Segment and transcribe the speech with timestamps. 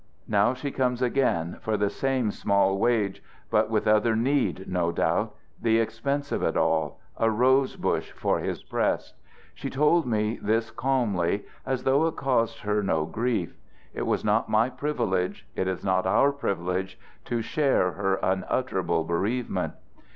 [0.27, 5.35] Now she comes again for the same small wage, but with other need, no doubt:
[5.61, 9.13] the expenses of it all, a rose bush for his breast.
[9.53, 13.55] She told me this calmly as though it caused her no grief.
[13.93, 19.73] It was not my privilege, it is not our privilege, to share her unutterable bereavement.